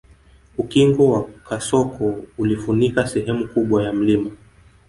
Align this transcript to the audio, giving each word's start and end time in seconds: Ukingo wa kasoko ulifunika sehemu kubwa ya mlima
Ukingo 0.57 1.11
wa 1.11 1.23
kasoko 1.47 2.23
ulifunika 2.37 3.07
sehemu 3.07 3.47
kubwa 3.47 3.83
ya 3.83 3.93
mlima 3.93 4.31